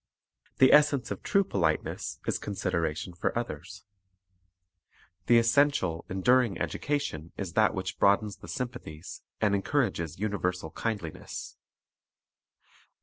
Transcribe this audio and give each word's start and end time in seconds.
The 0.57 0.73
essence 0.73 1.11
of 1.11 1.21
true 1.21 1.43
politeness 1.43 2.17
is 2.25 2.39
consideration 2.39 3.13
for 3.13 3.37
others. 3.37 3.85
The 5.27 5.37
essential, 5.37 6.05
enduring 6.09 6.57
education 6.59 7.33
is 7.37 7.53
that 7.53 7.75
which 7.75 7.99
broadens 7.99 8.37
the 8.37 8.47
sympathies 8.47 9.21
and 9.41 9.53
encourages 9.53 10.17
universal 10.17 10.71
kind 10.71 10.99
liness. 11.01 11.55